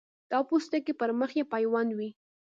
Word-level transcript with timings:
دا 0.31 0.39
پوستکی 0.47 0.93
پر 0.99 1.09
مخ 1.19 1.31
یې 1.39 1.43
پیوند 1.53 1.91
وي. 1.97 2.09